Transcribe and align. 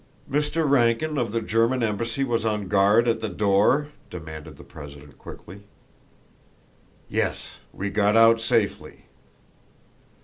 "Mr. 0.27 0.67
Rankin 0.67 1.19
of 1.19 1.31
the 1.31 1.41
German 1.41 1.83
embassy 1.83 2.23
was 2.23 2.43
on 2.43 2.67
guard 2.67 3.07
at 3.07 3.19
the 3.19 3.29
door?" 3.29 3.89
demanded 4.09 4.57
the 4.57 4.63
president 4.63 5.19
quickly. 5.19 5.61
"Yes. 7.07 7.59
We 7.71 7.91
got 7.91 8.17
out 8.17 8.41
safely." 8.41 9.03